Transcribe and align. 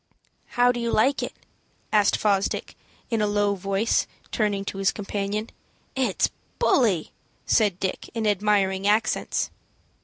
"How 0.57 0.71
do 0.71 0.79
you 0.79 0.91
like 0.91 1.21
it?" 1.21 1.33
asked 1.93 2.17
Fosdick, 2.17 2.75
in 3.11 3.21
a 3.21 3.27
low 3.27 3.53
voice, 3.53 4.07
turning 4.31 4.65
to 4.65 4.79
his 4.79 4.91
companion. 4.91 5.51
"It's 5.95 6.31
bully," 6.57 7.11
said 7.45 7.79
Dick, 7.79 8.09
in 8.15 8.25
admiring 8.25 8.87
accents. 8.87 9.51